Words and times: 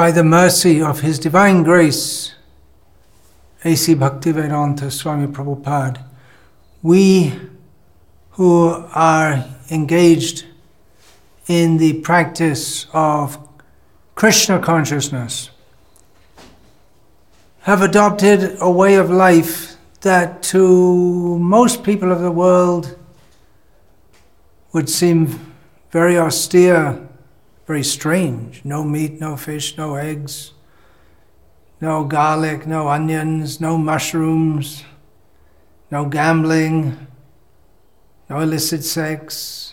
by 0.00 0.10
the 0.10 0.24
mercy 0.24 0.80
of 0.80 1.00
His 1.00 1.18
Divine 1.18 1.62
Grace, 1.62 2.32
A.C. 3.66 3.94
Bhaktivedanta 3.94 4.90
Swami 4.90 5.26
Prabhupada, 5.26 6.02
we 6.82 7.38
who 8.30 8.86
are 8.94 9.44
engaged 9.70 10.46
in 11.48 11.76
the 11.76 12.00
practice 12.00 12.86
of 12.94 13.46
Krishna 14.14 14.58
consciousness 14.58 15.50
have 17.64 17.82
adopted 17.82 18.56
a 18.58 18.70
way 18.70 18.94
of 18.94 19.10
life 19.10 19.76
that 20.00 20.42
to 20.44 21.38
most 21.40 21.84
people 21.84 22.10
of 22.10 22.22
the 22.22 22.32
world 22.32 22.98
would 24.72 24.88
seem 24.88 25.52
very 25.90 26.18
austere, 26.18 27.06
very 27.70 27.84
strange. 27.84 28.64
No 28.64 28.82
meat, 28.82 29.20
no 29.20 29.36
fish, 29.36 29.78
no 29.78 29.94
eggs, 29.94 30.54
no 31.80 32.02
garlic, 32.02 32.66
no 32.66 32.88
onions, 32.88 33.60
no 33.60 33.78
mushrooms, 33.78 34.82
no 35.88 36.04
gambling, 36.04 37.06
no 38.28 38.40
illicit 38.40 38.82
sex, 38.82 39.72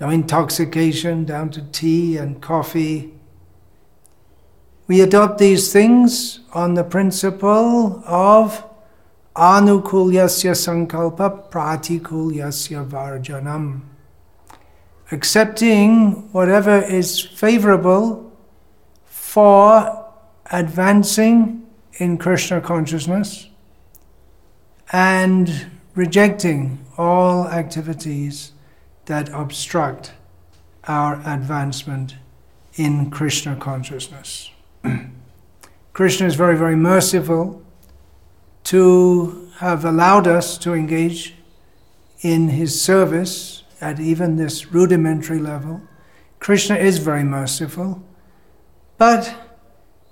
no 0.00 0.10
intoxication 0.10 1.24
down 1.24 1.48
to 1.50 1.62
tea 1.70 2.16
and 2.16 2.42
coffee. 2.42 3.14
We 4.88 5.00
adopt 5.00 5.38
these 5.38 5.72
things 5.72 6.40
on 6.52 6.74
the 6.74 6.82
principle 6.82 8.02
of 8.04 8.64
anukulyasya 9.36 10.56
sankalpa 10.58 11.48
pratikulyasya 11.52 12.84
varjanam. 12.84 13.91
Accepting 15.12 16.32
whatever 16.32 16.78
is 16.78 17.20
favorable 17.20 18.32
for 19.04 20.08
advancing 20.50 21.66
in 21.98 22.16
Krishna 22.16 22.62
consciousness 22.62 23.50
and 24.90 25.70
rejecting 25.94 26.82
all 26.96 27.46
activities 27.48 28.52
that 29.04 29.28
obstruct 29.34 30.12
our 30.84 31.20
advancement 31.26 32.16
in 32.76 33.10
Krishna 33.10 33.54
consciousness. 33.56 34.50
Krishna 35.92 36.26
is 36.26 36.36
very, 36.36 36.56
very 36.56 36.76
merciful 36.76 37.62
to 38.64 39.50
have 39.58 39.84
allowed 39.84 40.26
us 40.26 40.56
to 40.56 40.72
engage 40.72 41.34
in 42.22 42.48
his 42.48 42.80
service 42.80 43.61
at 43.82 43.98
even 44.00 44.36
this 44.36 44.72
rudimentary 44.72 45.40
level. 45.40 45.82
Krishna 46.38 46.76
is 46.76 46.98
very 46.98 47.24
merciful, 47.24 48.02
but 48.96 49.34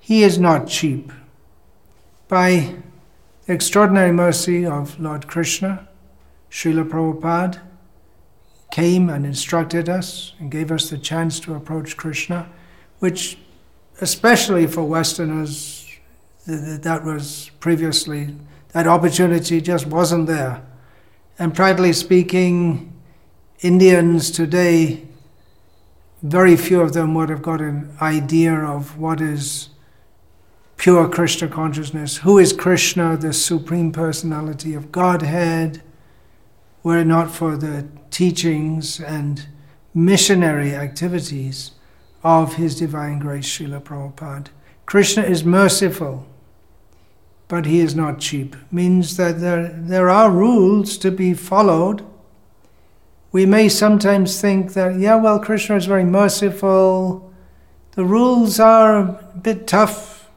he 0.01 0.23
is 0.23 0.39
not 0.39 0.67
cheap. 0.67 1.13
By 2.29 2.75
the 3.47 3.53
extraordinary 3.53 4.13
mercy 4.13 4.67
of 4.67 4.99
Lord 4.99 5.29
Krishna, 5.29 5.89
Srila 6.51 6.89
Prabhupada 6.89 7.61
came 8.73 9.09
and 9.09 9.25
instructed 9.25 9.89
us 9.89 10.35
and 10.39 10.51
gave 10.51 10.71
us 10.71 10.91
the 10.91 10.99
chance 10.99 11.41
to 11.41 11.55
approach 11.55 11.97
Krishna, 11.97 12.49
which, 12.99 13.39
especially 14.01 14.67
for 14.67 14.83
Westerners, 14.83 15.87
that 16.47 17.05
was 17.05 17.51
previously, 17.61 18.35
that 18.73 18.87
opportunity 18.87 19.61
just 19.61 19.87
wasn't 19.87 20.27
there. 20.27 20.63
And 21.39 21.55
practically 21.55 21.93
speaking, 21.93 22.93
Indians 23.63 24.31
today, 24.31 25.07
very 26.23 26.57
few 26.57 26.81
of 26.81 26.93
them 26.93 27.15
would 27.15 27.29
have 27.29 27.43
got 27.43 27.61
an 27.61 27.95
idea 28.01 28.55
of 28.55 28.99
what 28.99 29.21
is 29.21 29.69
pure 30.77 31.09
Krishna 31.09 31.49
consciousness. 31.49 32.19
Who 32.19 32.39
is 32.39 32.53
Krishna, 32.53 33.17
the 33.17 33.33
Supreme 33.33 33.93
Personality 33.93 34.75
of 34.75 34.91
Godhead? 34.91 35.83
Were 36.83 36.99
it 36.99 37.07
not 37.07 37.31
for 37.31 37.57
the 37.57 37.87
teachings 38.11 39.01
and 39.01 39.47
missionary 39.95 40.75
activities 40.75 41.73
of 42.23 42.55
His 42.55 42.79
Divine 42.79 43.19
Grace, 43.19 43.47
Srila 43.47 43.83
Prabhupada. 43.83 44.49
Krishna 44.87 45.23
is 45.23 45.45
merciful, 45.45 46.27
but 47.49 47.67
He 47.67 47.81
is 47.81 47.95
not 47.95 48.21
cheap. 48.21 48.57
Means 48.71 49.17
that 49.17 49.41
there, 49.41 49.69
there 49.69 50.09
are 50.11 50.31
rules 50.31 50.99
to 50.99 51.11
be 51.11 51.35
followed. 51.35 52.05
We 53.33 53.47
may 53.47 53.69
sometimes 53.69 54.41
think 54.41 54.73
that, 54.73 54.99
yeah, 54.99 55.15
well, 55.15 55.39
Krishna 55.39 55.77
is 55.77 55.87
very 55.87 56.05
merciful. 56.05 57.33
The 57.93 58.05
rules 58.05 58.59
are 58.59 58.99
a 58.99 59.41
bit 59.41 59.67
tough 59.67 60.29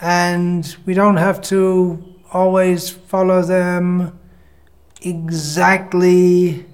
and 0.00 0.76
we 0.84 0.94
don't 0.94 1.16
have 1.16 1.40
to 1.40 2.04
always 2.32 2.90
follow 2.90 3.42
them 3.42 4.18
exactly. 5.02 6.66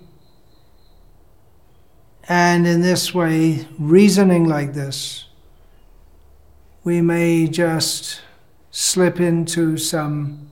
And 2.28 2.66
in 2.66 2.82
this 2.82 3.14
way, 3.14 3.66
reasoning 3.78 4.48
like 4.48 4.74
this, 4.74 5.26
we 6.84 7.00
may 7.00 7.46
just 7.46 8.20
slip 8.70 9.20
into 9.20 9.76
some 9.76 10.50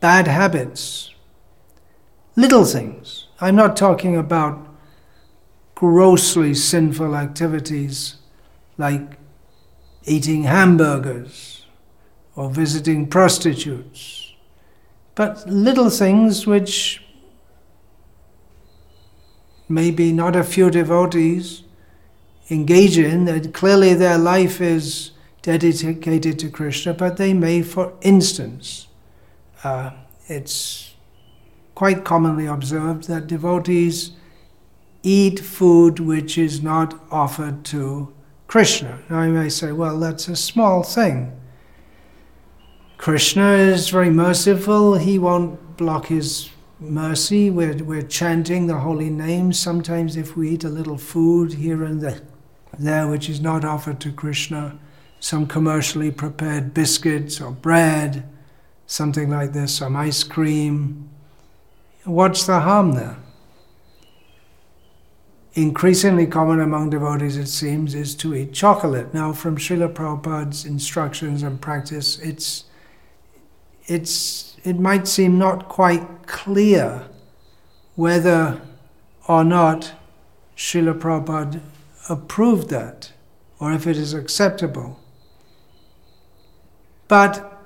bad 0.00 0.26
habits, 0.26 1.14
little 2.36 2.64
things. 2.64 3.26
I'm 3.40 3.56
not 3.56 3.76
talking 3.76 4.16
about 4.16 4.66
grossly 5.74 6.54
sinful 6.54 7.16
activities 7.16 8.16
like 8.76 9.18
eating 10.04 10.44
hamburgers 10.44 11.66
or 12.36 12.50
visiting 12.50 13.06
prostitutes, 13.06 14.34
but 15.14 15.46
little 15.48 15.90
things 15.90 16.46
which 16.46 17.02
maybe 19.68 20.12
not 20.12 20.36
a 20.36 20.44
few 20.44 20.70
devotees 20.70 21.62
engage 22.50 22.98
in, 22.98 23.24
that 23.26 23.54
clearly 23.54 23.94
their 23.94 24.18
life 24.18 24.60
is 24.60 25.12
dedicated 25.42 26.38
to 26.38 26.50
Krishna, 26.50 26.92
but 26.92 27.16
they 27.16 27.32
may, 27.32 27.62
for 27.62 27.92
instance, 28.02 28.88
uh, 29.62 29.90
it's 30.26 30.89
quite 31.80 32.04
commonly 32.04 32.44
observed 32.44 33.08
that 33.08 33.26
devotees 33.26 34.10
eat 35.02 35.40
food 35.40 35.98
which 35.98 36.36
is 36.36 36.62
not 36.62 36.92
offered 37.10 37.64
to 37.64 38.12
Krishna. 38.48 38.98
Now 39.08 39.22
you 39.22 39.32
may 39.32 39.48
say, 39.48 39.72
well, 39.72 39.98
that's 39.98 40.28
a 40.28 40.36
small 40.36 40.82
thing. 40.82 41.32
Krishna 42.98 43.52
is 43.52 43.88
very 43.88 44.10
merciful. 44.10 44.96
He 44.96 45.18
won't 45.18 45.78
block 45.78 46.08
his 46.08 46.50
mercy. 46.80 47.48
We're, 47.48 47.82
we're 47.82 48.02
chanting 48.02 48.66
the 48.66 48.80
holy 48.80 49.08
names. 49.08 49.58
Sometimes, 49.58 50.18
if 50.18 50.36
we 50.36 50.50
eat 50.50 50.64
a 50.64 50.68
little 50.68 50.98
food 50.98 51.54
here 51.54 51.82
and 51.82 52.02
there, 52.78 53.08
which 53.08 53.30
is 53.30 53.40
not 53.40 53.64
offered 53.64 54.00
to 54.00 54.12
Krishna, 54.12 54.78
some 55.18 55.46
commercially 55.46 56.10
prepared 56.10 56.74
biscuits 56.74 57.40
or 57.40 57.52
bread, 57.52 58.28
something 58.86 59.30
like 59.30 59.54
this, 59.54 59.76
some 59.76 59.96
ice 59.96 60.22
cream, 60.22 61.08
what's 62.04 62.46
the 62.46 62.60
harm 62.60 62.92
there? 62.92 63.16
Increasingly 65.54 66.26
common 66.26 66.60
among 66.60 66.90
devotees, 66.90 67.36
it 67.36 67.48
seems, 67.48 67.94
is 67.94 68.14
to 68.16 68.34
eat 68.34 68.52
chocolate. 68.52 69.12
Now, 69.12 69.32
from 69.32 69.56
Srila 69.56 69.92
Prabhupada's 69.92 70.64
instructions 70.64 71.42
and 71.42 71.60
practice, 71.60 72.18
it's 72.20 72.64
it's, 73.90 74.56
it 74.62 74.78
might 74.78 75.08
seem 75.08 75.36
not 75.36 75.68
quite 75.68 76.26
clear 76.26 77.08
whether 77.96 78.62
or 79.26 79.42
not 79.42 79.92
Srila 80.56 80.98
Prabhupada 80.98 81.60
approved 82.08 82.70
that 82.70 83.12
or 83.58 83.72
if 83.72 83.88
it 83.88 83.96
is 83.96 84.14
acceptable. 84.14 85.00
But 87.08 87.60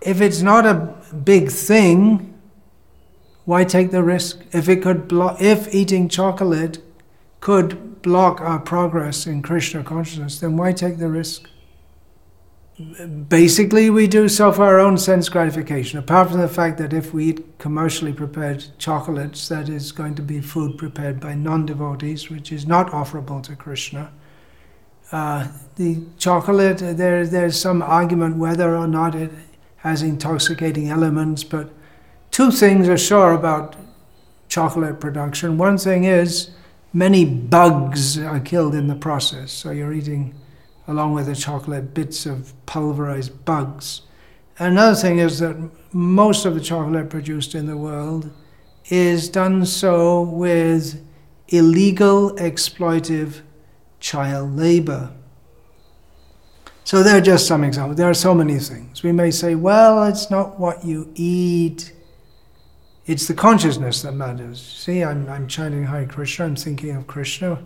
if 0.00 0.20
it's 0.20 0.42
not 0.42 0.64
a 0.64 0.94
big 1.12 1.50
thing, 1.50 2.29
why 3.50 3.64
take 3.64 3.90
the 3.90 4.04
risk? 4.04 4.44
If 4.52 4.68
it 4.68 4.80
could 4.80 5.08
if 5.40 5.74
eating 5.74 6.08
chocolate 6.08 6.78
could 7.40 8.00
block 8.00 8.40
our 8.40 8.60
progress 8.60 9.26
in 9.26 9.42
Krishna 9.42 9.82
consciousness, 9.82 10.38
then 10.38 10.56
why 10.56 10.72
take 10.72 10.98
the 10.98 11.08
risk? 11.08 11.48
basically 13.28 13.90
we 13.90 14.06
do 14.06 14.26
so 14.26 14.50
for 14.50 14.64
our 14.64 14.78
own 14.78 14.96
sense 14.96 15.28
gratification 15.28 15.98
apart 15.98 16.30
from 16.30 16.40
the 16.40 16.48
fact 16.48 16.78
that 16.78 16.94
if 16.94 17.12
we 17.12 17.26
eat 17.26 17.58
commercially 17.58 18.10
prepared 18.10 18.64
chocolates 18.78 19.48
that 19.48 19.68
is 19.68 19.92
going 19.92 20.14
to 20.14 20.22
be 20.22 20.40
food 20.40 20.78
prepared 20.78 21.20
by 21.20 21.34
non-devotees 21.34 22.30
which 22.30 22.50
is 22.50 22.66
not 22.66 22.90
offerable 22.90 23.42
to 23.42 23.54
krishna 23.54 24.10
uh, 25.12 25.46
the 25.76 26.02
chocolate 26.16 26.78
there, 26.78 27.26
there's 27.26 27.60
some 27.60 27.82
argument 27.82 28.38
whether 28.38 28.74
or 28.74 28.88
not 28.88 29.14
it 29.14 29.30
has 29.76 30.00
intoxicating 30.00 30.88
elements 30.88 31.44
but 31.44 31.68
two 32.30 32.50
things 32.50 32.88
are 32.88 32.98
sure 32.98 33.32
about 33.32 33.76
chocolate 34.48 35.00
production 35.00 35.56
one 35.56 35.78
thing 35.78 36.04
is 36.04 36.50
many 36.92 37.24
bugs 37.24 38.18
are 38.18 38.40
killed 38.40 38.74
in 38.74 38.88
the 38.88 38.94
process 38.94 39.52
so 39.52 39.70
you're 39.70 39.92
eating 39.92 40.34
along 40.90 41.14
with 41.14 41.26
the 41.26 41.36
chocolate, 41.36 41.94
bits 41.94 42.26
of 42.26 42.52
pulverized 42.66 43.44
bugs. 43.44 44.02
Another 44.58 44.96
thing 44.96 45.18
is 45.18 45.38
that 45.38 45.56
most 45.92 46.44
of 46.44 46.54
the 46.54 46.60
chocolate 46.60 47.08
produced 47.08 47.54
in 47.54 47.66
the 47.66 47.76
world 47.76 48.30
is 48.88 49.28
done 49.28 49.64
so 49.64 50.22
with 50.22 51.00
illegal, 51.48 52.32
exploitive 52.36 53.42
child 54.00 54.56
labor. 54.56 55.12
So 56.82 57.04
there 57.04 57.18
are 57.18 57.20
just 57.20 57.46
some 57.46 57.62
examples. 57.62 57.96
There 57.96 58.10
are 58.10 58.14
so 58.14 58.34
many 58.34 58.58
things. 58.58 59.04
We 59.04 59.12
may 59.12 59.30
say, 59.30 59.54
well, 59.54 60.02
it's 60.04 60.28
not 60.28 60.58
what 60.58 60.84
you 60.84 61.12
eat, 61.14 61.92
it's 63.10 63.26
the 63.26 63.34
consciousness 63.34 64.02
that 64.02 64.12
matters. 64.12 64.62
See, 64.62 65.02
I'm, 65.02 65.28
I'm 65.28 65.48
chanting 65.48 65.86
Hare 65.86 66.06
Krishna, 66.06 66.44
I'm 66.44 66.54
thinking 66.54 66.94
of 66.94 67.08
Krishna. 67.08 67.60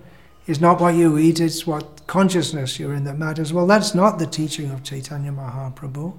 It's 0.46 0.58
not 0.58 0.81
what 0.81 0.94
you 0.94 1.19
eat, 1.19 1.38
it's 1.38 1.67
what 1.67 2.06
consciousness 2.06 2.79
you're 2.79 2.94
in 2.94 3.05
that 3.05 3.19
matters. 3.19 3.52
Well, 3.52 3.67
that's 3.67 3.94
not 3.94 4.19
the 4.19 4.26
teaching 4.26 4.70
of 4.70 4.82
Chaitanya 4.82 5.32
Mahaprabhu. 5.32 6.17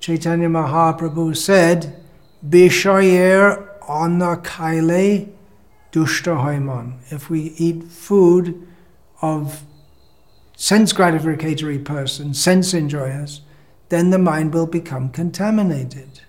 Chaitanya 0.00 0.48
Mahaprabhu 0.48 1.36
said, 1.36 2.02
Bishayer 2.44 3.68
anna 3.88 4.36
kaile 4.38 5.32
dushta 5.92 6.36
haiman. 6.36 6.98
If 7.12 7.30
we 7.30 7.54
eat 7.58 7.84
food 7.84 8.66
of 9.20 9.62
sense 10.56 10.92
gratificatory 10.92 11.84
person, 11.84 12.34
sense 12.34 12.74
enjoyers, 12.74 13.42
then 13.88 14.10
the 14.10 14.18
mind 14.18 14.52
will 14.52 14.66
become 14.66 15.10
contaminated. 15.10 16.22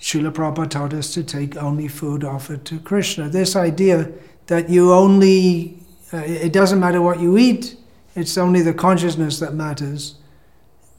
Srila 0.00 0.32
Prabhupada 0.32 0.70
taught 0.70 0.94
us 0.94 1.12
to 1.14 1.24
take 1.24 1.56
only 1.56 1.88
food 1.88 2.24
offered 2.24 2.64
to 2.66 2.78
Krishna. 2.78 3.28
This 3.28 3.56
idea 3.56 4.10
that 4.46 4.68
you 4.70 4.92
only, 4.92 5.78
uh, 6.12 6.18
it 6.18 6.52
doesn't 6.52 6.80
matter 6.80 7.02
what 7.02 7.20
you 7.20 7.36
eat, 7.36 7.76
it's 8.14 8.38
only 8.38 8.62
the 8.62 8.74
consciousness 8.74 9.38
that 9.40 9.54
matters. 9.54 10.16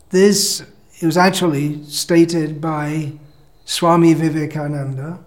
This 0.10 0.64
it 1.00 1.06
was 1.06 1.18
actually 1.18 1.84
stated 1.86 2.60
by 2.60 3.14
Swami 3.64 4.14
Vivekananda 4.14 5.20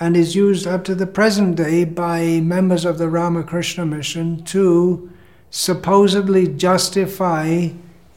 and 0.00 0.16
is 0.16 0.34
used 0.34 0.66
up 0.66 0.84
to 0.84 0.94
the 0.94 1.06
present 1.06 1.56
day 1.56 1.84
by 1.84 2.40
members 2.40 2.86
of 2.86 2.96
the 2.96 3.08
Ramakrishna 3.08 3.84
mission 3.84 4.42
to 4.44 5.10
supposedly 5.50 6.48
justify 6.48 7.68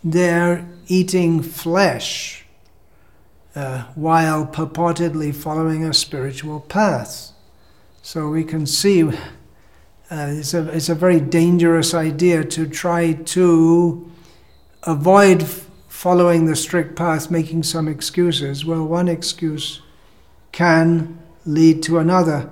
their 0.04 0.68
eating 0.88 1.42
flesh 1.42 2.46
uh, 3.59 3.83
while 3.95 4.45
purportedly 4.45 5.35
following 5.35 5.83
a 5.83 5.94
spiritual 5.94 6.61
path. 6.61 7.33
So 8.01 8.29
we 8.29 8.45
can 8.45 8.65
see 8.65 9.03
uh, 9.03 9.11
it's, 10.09 10.53
a, 10.53 10.69
it's 10.69 10.88
a 10.88 10.95
very 10.95 11.19
dangerous 11.19 11.94
idea 11.94 12.45
to 12.45 12.65
try 12.67 13.13
to 13.13 14.09
avoid 14.83 15.45
following 15.89 16.45
the 16.45 16.56
strict 16.56 16.95
path, 16.95 17.29
making 17.29 17.63
some 17.63 17.89
excuses. 17.89 18.63
Well, 18.63 18.85
one 18.85 19.09
excuse 19.09 19.81
can 20.53 21.19
lead 21.45 21.83
to 21.83 21.97
another. 21.97 22.50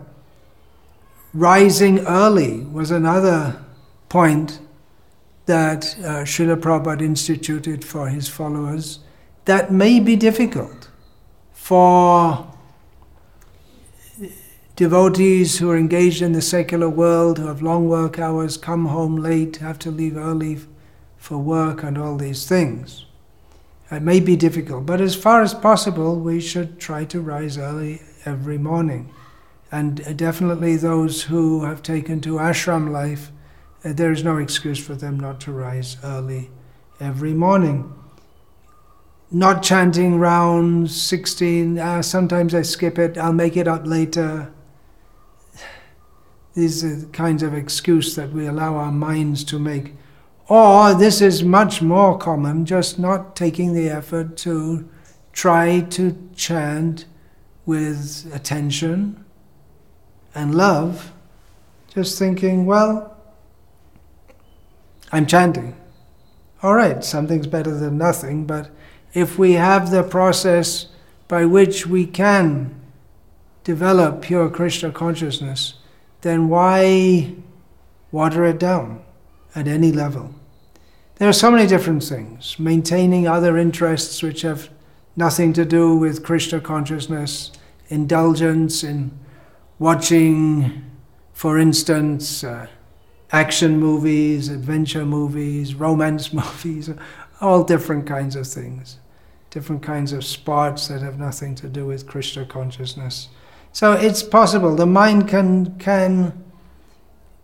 Rising 1.34 2.00
early 2.00 2.60
was 2.66 2.92
another 2.92 3.64
point 4.10 4.60
that 5.46 5.96
uh, 6.00 6.26
Srila 6.26 6.58
Prabhupada 6.60 7.02
instituted 7.02 7.86
for 7.86 8.10
his 8.10 8.28
followers 8.28 9.00
that 9.46 9.72
may 9.72 10.02
be 10.02 10.18
difficult 10.18 10.77
for 11.68 12.50
devotees 14.78 15.58
who 15.58 15.70
are 15.70 15.76
engaged 15.76 16.22
in 16.22 16.32
the 16.32 16.42
secular 16.42 16.88
world, 16.88 17.38
who 17.38 17.48
have 17.48 17.62
long 17.62 17.90
work 17.90 18.18
hours, 18.18 18.56
come 18.56 18.86
home 18.86 19.18
late, 19.18 19.58
have 19.58 19.78
to 19.78 19.92
leave 19.92 20.16
early 20.16 20.58
for 21.18 21.38
work, 21.38 21.84
and 21.84 21.98
all 21.98 22.16
these 22.16 22.48
things. 22.48 23.04
It 23.92 24.02
may 24.02 24.22
be 24.22 24.38
difficult, 24.38 24.86
but 24.86 25.02
as 25.02 25.14
far 25.14 25.42
as 25.42 25.54
possible, 25.54 26.16
we 26.18 26.40
should 26.40 26.80
try 26.80 27.04
to 27.04 27.20
rise 27.20 27.58
early 27.58 28.02
every 28.24 28.58
morning. 28.58 29.14
And 29.70 30.18
definitely 30.18 30.78
those 30.78 31.24
who 31.24 31.66
have 31.66 31.84
taken 31.84 32.22
to 32.22 32.36
ashram 32.36 32.92
life, 32.94 33.30
uh, 33.84 33.92
there 33.92 34.14
is 34.14 34.24
no 34.24 34.38
excuse 34.38 34.80
for 34.80 34.96
them 34.96 35.20
not 35.20 35.42
to 35.42 35.52
rise 35.52 35.98
early 36.02 36.50
every 37.02 37.34
morning. 37.34 37.94
Not 39.30 39.62
chanting 39.62 40.20
round 40.20 40.90
16, 40.90 41.78
uh, 41.78 42.02
sometimes 42.02 42.56
I 42.56 42.62
skip 42.62 42.98
it, 42.98 43.18
I'll 43.18 43.34
make 43.34 43.58
it 43.58 43.68
up 43.68 43.86
later. 43.86 44.54
These 46.54 46.84
are 46.86 46.96
the 46.96 47.06
kinds 47.08 47.44
of 47.44 47.54
excuse 47.54 48.16
that 48.16 48.32
we 48.32 48.48
allow 48.48 48.76
our 48.76 48.92
minds 48.92 49.44
to 49.46 49.60
make. 49.60 49.94
Or 50.48 50.94
this 50.94 51.22
is 51.22 51.44
much 51.44 51.82
more 51.82 52.18
common, 52.18 52.66
just 52.66 52.98
not 52.98 53.36
taking 53.36 53.74
the 53.74 53.90
effort 53.90 54.38
to 54.38 54.90
try 55.34 55.82
to 55.82 56.30
chant 56.36 57.06
with 57.66 58.32
attention 58.34 59.26
and 60.34 60.56
love, 60.56 61.12
just 61.94 62.18
thinking, 62.18 62.66
well, 62.66 63.18
I'm 65.12 65.26
chanting. 65.26 65.76
All 66.64 66.74
right, 66.74 67.04
something's 67.04 67.46
better 67.46 67.78
than 67.78 67.98
nothing, 67.98 68.46
but 68.46 68.72
if 69.14 69.38
we 69.38 69.54
have 69.54 69.92
the 69.92 70.04
process 70.04 70.88
by 71.28 71.46
which 71.46 71.88
we 71.88 72.06
can 72.06 72.74
develop 73.64 74.22
pure 74.22 74.50
Krishna 74.50 74.92
consciousness, 74.92 75.76
then 76.22 76.50
why 76.50 77.34
water 78.12 78.46
it 78.46 78.60
down 78.60 79.04
at 79.56 79.68
any 79.68 79.92
level? 79.92 80.34
There 81.16 81.28
are 81.28 81.34
so 81.34 81.50
many 81.50 81.68
different 81.68 82.04
things. 82.04 82.60
Maintaining 82.60 83.28
other 83.28 83.58
interests 83.58 84.22
which 84.22 84.44
have 84.44 84.70
nothing 85.16 85.52
to 85.54 85.66
do 85.66 85.98
with 85.98 86.24
Krishna 86.24 86.62
consciousness, 86.62 87.52
indulgence 87.90 88.84
in 88.84 89.12
watching, 89.80 90.84
for 91.34 91.58
instance, 91.58 92.44
uh, 92.44 92.68
action 93.32 93.80
movies, 93.80 94.48
adventure 94.48 95.06
movies, 95.06 95.76
romance 95.76 96.32
movies, 96.42 96.90
all 97.42 97.64
different 97.64 98.06
kinds 98.08 98.36
of 98.36 98.48
things, 98.48 98.98
different 99.50 99.84
kinds 99.84 100.14
of 100.14 100.24
sports 100.24 100.88
that 100.88 101.02
have 101.02 101.20
nothing 101.20 101.56
to 101.56 101.68
do 101.68 101.86
with 101.86 102.08
Krishna 102.08 102.46
consciousness. 102.46 103.30
So 103.72 103.94
it's 103.94 104.24
possible 104.24 104.76
the 104.76 104.86
mind 104.86 105.28
can 105.28 105.78
can 105.78 106.44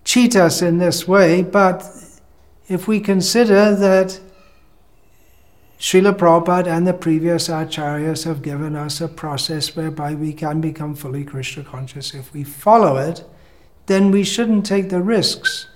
cheat 0.04 0.36
us 0.36 0.62
in 0.62 0.80
this 0.80 1.08
way, 1.08 1.44
but 1.44 1.86
if 2.68 2.88
we 2.88 3.00
consider 3.00 3.76
that 3.76 4.20
Srila 5.84 6.14
Prabhupada 6.14 6.68
and 6.68 6.88
the 6.88 6.94
previous 6.94 7.50
acharyas 7.50 8.24
have 8.24 8.42
given 8.42 8.74
us 8.74 9.02
a 9.02 9.08
process 9.10 9.76
whereby 9.76 10.14
we 10.14 10.32
can 10.32 10.62
become 10.62 10.96
fully 10.96 11.26
Krishna 11.26 11.66
conscious. 11.66 12.14
If 12.14 12.32
we 12.32 12.46
follow 12.46 12.96
it, 12.96 13.26
then 13.88 14.10
we 14.10 14.24
shouldn't 14.24 14.66
take 14.66 14.90
the 14.90 15.02
risks 15.02 15.68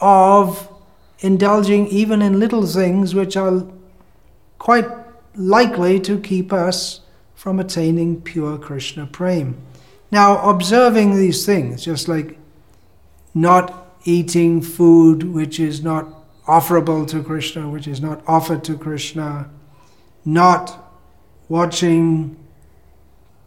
of 0.00 0.71
indulging 1.22 1.86
even 1.86 2.20
in 2.20 2.38
little 2.38 2.66
things 2.66 3.14
which 3.14 3.36
are 3.36 3.64
quite 4.58 4.88
likely 5.34 5.98
to 6.00 6.18
keep 6.20 6.52
us 6.52 7.00
from 7.34 7.58
attaining 7.58 8.20
pure 8.20 8.58
Krishna 8.58 9.06
prema. 9.06 9.54
Now, 10.10 10.48
observing 10.48 11.16
these 11.16 11.46
things, 11.46 11.84
just 11.84 12.06
like 12.06 12.38
not 13.34 13.96
eating 14.04 14.60
food 14.60 15.22
which 15.22 15.58
is 15.58 15.82
not 15.82 16.06
offerable 16.46 17.08
to 17.08 17.22
Krishna, 17.22 17.68
which 17.68 17.86
is 17.86 18.00
not 18.00 18.22
offered 18.26 18.62
to 18.64 18.76
Krishna, 18.76 19.48
not 20.24 20.92
watching 21.48 22.36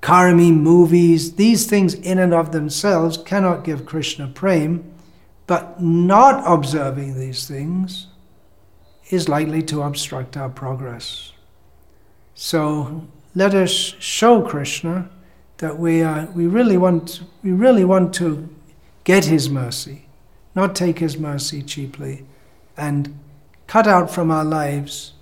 karmi 0.01 0.51
movies, 0.51 1.35
these 1.35 1.65
things 1.65 1.93
in 1.93 2.19
and 2.19 2.33
of 2.33 2.51
themselves 2.51 3.17
cannot 3.17 3.63
give 3.63 3.85
Krishna 3.85 4.27
prema, 4.27 4.79
but 5.47 5.81
not 5.81 6.43
observing 6.45 7.19
these 7.19 7.47
things 7.47 8.07
is 9.09 9.29
likely 9.29 9.61
to 9.61 9.81
obstruct 9.81 10.35
our 10.35 10.49
progress. 10.49 11.31
So 12.33 13.07
let 13.35 13.53
us 13.53 13.71
show 13.71 14.41
Krishna 14.41 15.09
that 15.57 15.77
we, 15.77 16.01
are, 16.01 16.25
we, 16.35 16.47
really 16.47 16.77
want, 16.77 17.21
we 17.43 17.51
really 17.51 17.85
want 17.85 18.13
to 18.15 18.49
get 19.03 19.25
His 19.25 19.49
mercy, 19.49 20.07
not 20.55 20.75
take 20.75 20.99
His 20.99 21.17
mercy 21.17 21.61
cheaply 21.61 22.25
and 22.75 23.17
cut 23.67 23.87
out 23.87 24.09
from 24.09 24.31
our 24.31 24.43
lives 24.43 25.13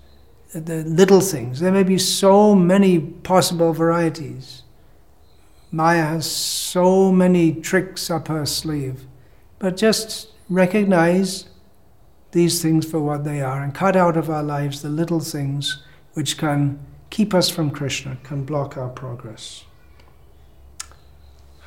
the 0.53 0.84
little 0.84 1.22
things. 1.22 1.60
There 1.60 1.72
may 1.72 1.84
be 1.84 1.98
so 1.98 2.56
many 2.56 3.00
possible 3.00 3.74
varieties. 3.74 4.63
Maya 5.72 6.03
has 6.03 6.30
so 6.30 7.12
many 7.12 7.53
tricks 7.53 8.12
up 8.12 8.27
her 8.27 8.46
sleeve. 8.46 9.06
But 9.63 9.77
just 9.77 10.27
recognize 10.50 11.46
these 12.32 12.62
things 12.62 12.86
for 12.86 13.00
what 13.00 13.24
they 13.24 13.41
are 13.41 13.63
and 13.63 13.74
cut 13.74 13.96
out 13.96 14.17
of 14.17 14.29
our 14.29 14.43
lives 14.43 14.82
the 14.82 14.89
little 14.89 15.22
things 15.22 15.82
which 16.15 16.38
can 16.38 16.86
keep 17.10 17.34
us 17.34 17.48
from 17.48 17.72
Krishna, 17.72 18.17
can 18.24 18.43
block 18.43 18.75
our 18.75 18.89
progress. 18.89 19.63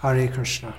Hare 0.02 0.28
Krishna. 0.28 0.74